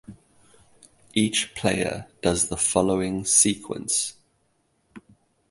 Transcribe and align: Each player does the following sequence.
Each 1.13 1.53
player 1.53 2.07
does 2.23 2.47
the 2.47 2.57
following 2.57 3.23
sequence. 3.23 4.15